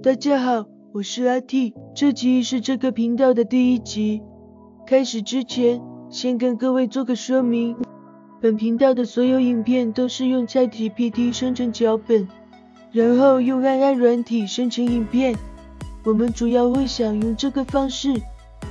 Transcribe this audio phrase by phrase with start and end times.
[0.00, 4.22] 大家好，我是阿 T，这集是这个频道的第一集。
[4.86, 7.76] 开始之前，先跟各位做个说明，
[8.40, 12.28] 本频道的所有影片都是用 ChatGPT 生成脚本，
[12.92, 15.34] 然后用 AI 软体生成影片。
[16.04, 18.20] 我们主要会想用这个方式，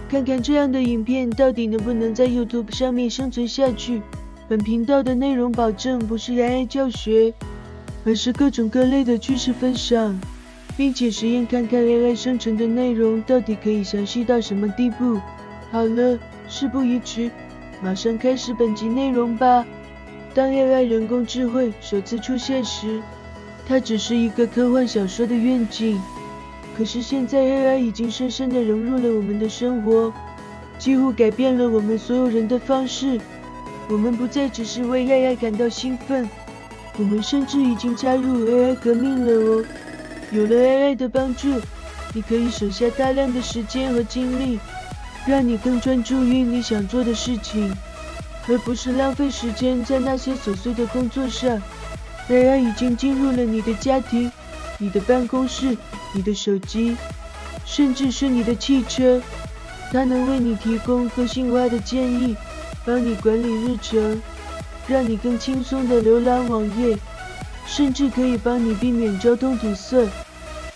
[0.08, 4.02] 看看这样的影片到底能不能在 YouTube 上面生存下去。
[4.48, 7.34] 本频道的内容保证不是 AI 教学。
[8.04, 10.20] 而是各种各类的趋势分享，
[10.78, 15.20] 并且实验看看 AI 生成的内容到底可以详细到什么地步。
[15.71, 17.29] 好了，事不宜迟，
[17.82, 19.65] 马上开始本集内容吧。
[20.34, 23.02] 当 AI 人工智慧首次出现时，
[23.68, 26.02] 它只是一个科幻小说的愿景。
[26.78, 30.14] 可是现在 AI 已经深深地融入了我们的生活，
[30.79, 33.20] 几乎改变了我们所有人的方式。
[33.90, 36.30] 我们不再只是为 AI 感到兴奋。
[36.98, 39.66] 我们甚至已经加入 AI 革命了哦！
[40.31, 41.59] 有了 AI 的帮助，
[42.14, 44.59] 你可以省下大量的时间和精力，
[45.28, 47.70] 让你更专注于你想做的事情，
[48.48, 51.62] 而不是浪费时间在那些琐碎的工作上。
[52.30, 54.32] AI 已经进入了你的家庭、
[54.78, 55.76] 你的办公室、
[56.14, 56.95] 你的手机，
[57.66, 59.22] 甚至是你的汽车。
[59.92, 62.38] 它能为你提供个性化的建议，
[62.86, 64.22] 帮你管理日程。
[64.88, 66.98] 让你更轻松的浏览网页，
[67.72, 70.05] 甚至可以帮你避免交通堵塞。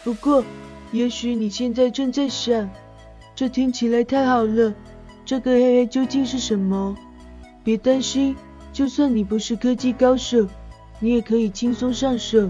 [0.01, 0.41] 不过，
[0.93, 2.69] 也许你现在正在想，
[3.35, 4.73] 这听起来太好了，
[5.25, 6.95] 这个 AI 究竟是什么？
[7.65, 8.33] 别担心，
[8.71, 10.47] 就算你不是科技高手，
[11.01, 12.49] 你也可以轻松上手。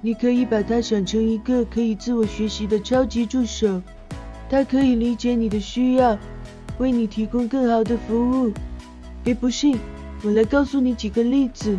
[0.00, 3.80] 你可以把它想成一个可以自我学习的超级助手，
[4.50, 6.18] 它可以理解你的需要，
[6.78, 8.52] 为你提供更好的服务。
[9.22, 9.78] 别不信。
[10.24, 11.78] 我来告诉你几个例子：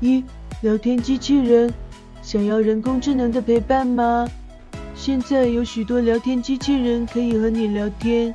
[0.00, 0.24] 一、
[0.60, 1.72] 聊天机器人，
[2.20, 4.28] 想要人工智能的陪伴吗？
[4.96, 8.34] 现在有许多聊天机器人可以和你聊天，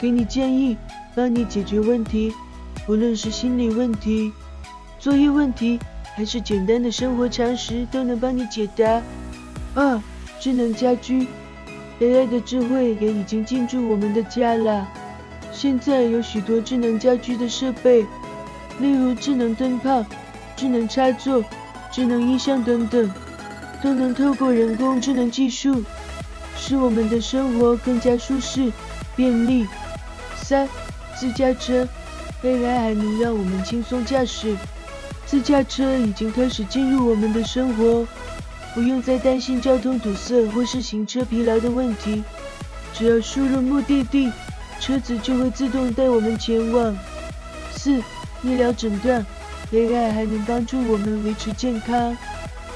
[0.00, 0.76] 给你建议，
[1.16, 2.32] 帮你解决问题，
[2.86, 4.32] 不论是心理问题、
[5.00, 5.80] 作业问题，
[6.14, 9.02] 还是简单的生活常识，都能帮你解答。
[9.74, 10.00] 二、
[10.38, 11.26] 智能家居
[11.98, 14.86] ，AI 的智慧也已经进驻我们的家了，
[15.50, 18.06] 现在有许多智能家居的设备。
[18.78, 20.04] 例如智能灯泡、
[20.58, 21.44] 智能插座、
[21.92, 23.08] 智能音箱等等，
[23.80, 25.84] 都能透过人工智能技术，
[26.56, 28.72] 使我们的生活更加舒适、
[29.14, 29.68] 便利。
[30.42, 30.68] 三、
[31.16, 31.86] 自驾车
[32.42, 34.56] ，AI 还能让我们轻松驾驶。
[35.26, 38.04] 自驾车已经开始进入我们的生活，
[38.74, 42.24] 不用再担心交通堵塞或是行车疲劳的问题，
[42.92, 44.32] 只要输入目的地，
[44.80, 46.98] 车子就会自动带我们前往。
[47.76, 48.02] 四。
[48.44, 49.26] 医疗诊断
[49.72, 52.16] ，AI 还能帮助我们维持健康。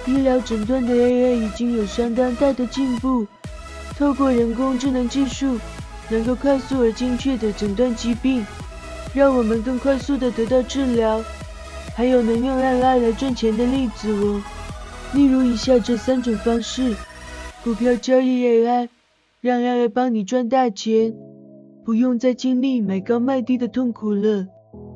[0.07, 3.27] 医疗诊断的 AI 已经有相当大的进步，
[3.97, 5.59] 透过人工智能技术，
[6.11, 8.45] 能够快速而精确地诊断疾病，
[9.15, 11.23] 让我们更快速地得到治疗。
[11.95, 14.43] 还有能用 AI 来赚钱的例子哦，
[15.15, 16.97] 例如以下这三种方式：
[17.63, 18.89] 股票交易 AI，
[19.41, 21.15] 让 AI 帮你赚大钱，
[21.85, 24.47] 不用再经历买高卖低的痛苦了。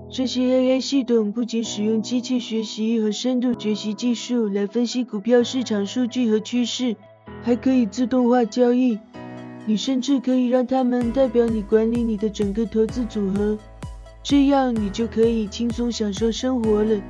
[0.09, 6.95] 这些 AI 系统不仅使用机器学习和深度学习技术来分析股票市场数据和趋势，
[7.43, 9.01] 还可以自动化交易。
[9.67, 13.59] 你甚至可以让他们代表你管理你的整个投资组合，
[14.23, 17.01] 这样你就可以轻松享受生活了。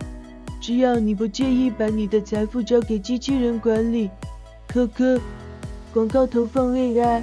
[0.59, 4.09] 只要你不介意把你的财富交给机器人管理。
[4.67, 5.21] 科科，
[5.93, 7.21] 广告投放 AI，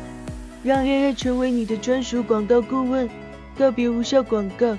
[0.64, 3.10] 让 AI 成为你的专属广告顾问，
[3.58, 4.78] 告别无效广告。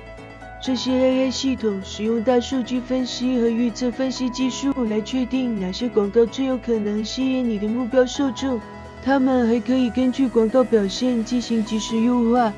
[0.67, 8.59] 这些 AI 系统使用大数据分析和预测分析技术来确定哪些广告最有可能吸引你的目标受众。
[9.05, 12.51] 它们还可以根据广告表现进行及时优化，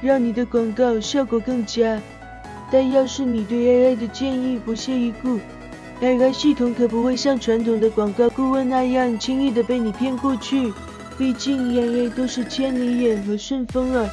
[0.00, 2.00] 让你的广告效果更佳。
[2.72, 5.38] 但要是你对 AI 的建议不屑一顾
[6.00, 10.72] ，AI 系统可不会像传统的广告顾问那样轻易的被你骗过去。
[11.18, 14.08] 毕竟 AI 都是千里眼和顺风耳。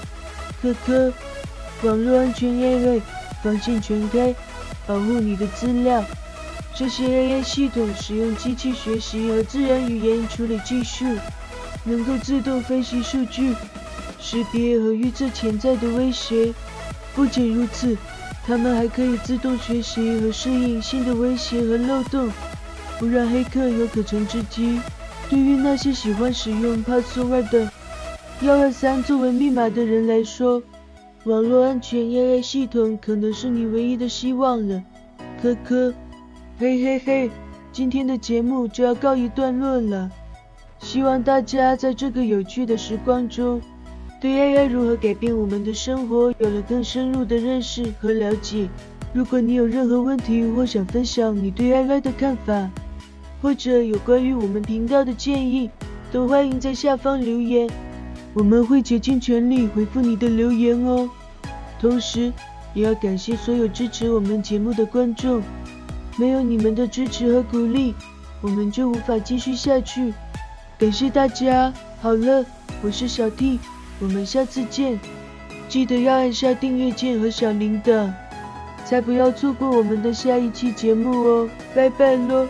[0.62, 1.14] 科科，
[1.84, 3.02] 网络安全 AI。
[3.42, 4.34] 防线全开，
[4.86, 6.04] 保护你的资料。
[6.74, 11.06] 这些 AI 系统使用机器学习和自然语言处理技术，
[11.84, 13.54] 能够自动分析数据，
[14.20, 16.54] 识别和预测潜在的威胁。
[17.14, 17.98] 不仅如此，
[18.46, 22.32] 它们还可以自动学习和适应新的威胁和漏洞，
[22.98, 24.80] 不让黑客有可乘之机。
[25.30, 27.70] 对于那些喜欢使用 password
[28.42, 30.62] 幺二三作为密码的人来说，
[31.26, 34.84] 网络安全 AI 系统可能是你唯一的希望了，
[35.40, 35.94] 科科，
[36.58, 37.30] 嘿嘿嘿，
[37.72, 40.10] 今天的节目就要告一段落了，
[40.80, 43.62] 希望大家在这个有趣的时光中，
[44.20, 48.68] 对 AI 如何改变我们的生活有了更深入的认识和了解。
[49.14, 52.68] 如果你有任何问题或想分享你对 AI 的看法，
[53.44, 55.70] 或者有关于我们频道的建议，
[56.12, 57.70] 都欢迎在下方留言，
[58.34, 61.10] 我们会竭尽全力回复你的留言哦。
[61.80, 62.32] 同时，
[62.74, 65.42] 也要感谢所有支持我们节目的观众，
[66.18, 67.94] 没有你们的支持和鼓励，
[68.42, 70.14] 我们就无法继续下去。
[70.78, 71.74] 感谢大家。
[72.02, 72.46] 好了，
[72.82, 73.60] 我是小 T，
[74.00, 75.00] 我们下次见。
[75.68, 78.12] 记得要按下订阅键和小铃铛，
[78.86, 81.50] 才不要错过我们的下一期节目哦。
[81.76, 82.48] 拜拜喽。